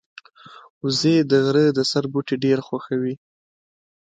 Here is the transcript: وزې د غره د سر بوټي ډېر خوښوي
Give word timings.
وزې 0.81 1.15
د 1.31 1.31
غره 1.45 1.65
د 1.77 1.79
سر 1.91 2.03
بوټي 2.11 2.35
ډېر 2.45 2.59
خوښوي 2.67 3.15